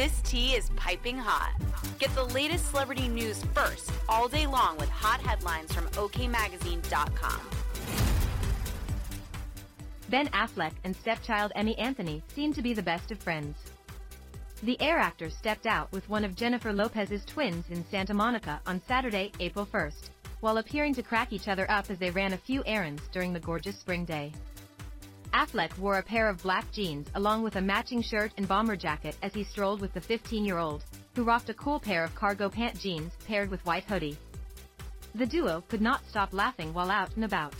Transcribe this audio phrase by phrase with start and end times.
[0.00, 1.52] This tea is piping hot.
[1.98, 7.40] Get the latest celebrity news first all day long with hot headlines from OKMagazine.com.
[10.08, 13.58] Ben Affleck and stepchild Emme Anthony seem to be the best of friends.
[14.62, 18.80] The Air actor stepped out with one of Jennifer Lopez's twins in Santa Monica on
[18.80, 20.08] Saturday, April 1st,
[20.40, 23.40] while appearing to crack each other up as they ran a few errands during the
[23.40, 24.32] gorgeous spring day.
[25.32, 29.16] Affleck wore a pair of black jeans along with a matching shirt and bomber jacket
[29.22, 33.12] as he strolled with the 15-year-old, who rocked a cool pair of cargo pant jeans
[33.26, 34.18] paired with white hoodie.
[35.14, 37.54] The duo could not stop laughing while out and about.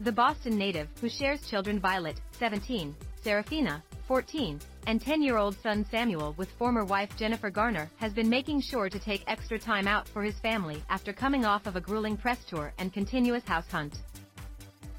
[0.00, 6.50] The Boston native, who shares children Violet, 17, Serafina, 14, and 10-year-old son Samuel with
[6.52, 10.38] former wife Jennifer Garner, has been making sure to take extra time out for his
[10.38, 13.98] family after coming off of a grueling press tour and continuous house hunt.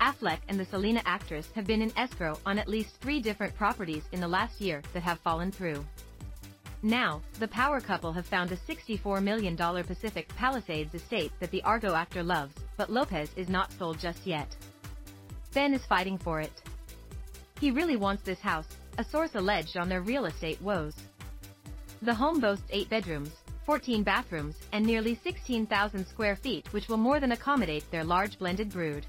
[0.01, 4.03] Affleck and the Selena actress have been in escrow on at least three different properties
[4.11, 5.85] in the last year that have fallen through.
[6.81, 11.93] Now, the power couple have found a $64 million Pacific Palisades estate that the Argo
[11.93, 14.47] actor loves, but Lopez is not sold just yet.
[15.53, 16.63] Ben is fighting for it.
[17.59, 20.95] He really wants this house, a source alleged on their real estate woes.
[22.01, 23.29] The home boasts 8 bedrooms,
[23.67, 28.71] 14 bathrooms, and nearly 16,000 square feet which will more than accommodate their large blended
[28.71, 29.05] brood.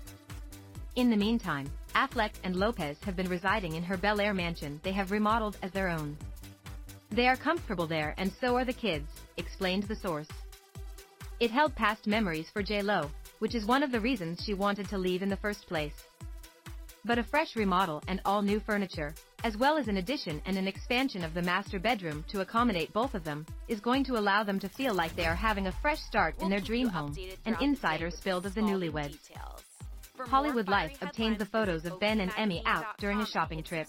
[0.94, 4.92] In the meantime, Affleck and Lopez have been residing in her Bel Air mansion they
[4.92, 6.18] have remodeled as their own.
[7.10, 9.08] They are comfortable there and so are the kids,
[9.38, 10.28] explained the source.
[11.40, 14.98] It held past memories for J-Lo, which is one of the reasons she wanted to
[14.98, 15.94] leave in the first place.
[17.06, 19.14] But a fresh remodel and all new furniture,
[19.44, 23.14] as well as an addition and an expansion of the master bedroom to accommodate both
[23.14, 26.00] of them, is going to allow them to feel like they are having a fresh
[26.00, 27.16] start in their dream home,
[27.46, 29.16] an insider spilled of the newlyweds.
[30.26, 33.88] Hollywood Life obtained the photos of Ben and Emme out during a shopping trip.